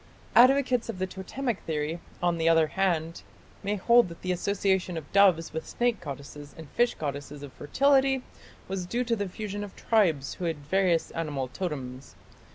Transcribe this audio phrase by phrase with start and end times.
[0.35, 3.21] Advocates of the Totemic theory, on the other hand,
[3.61, 8.23] may hold that the association of doves with snake goddesses and fish goddesses of fertility
[8.67, 12.15] was due to the fusion of tribes who had various animal totems.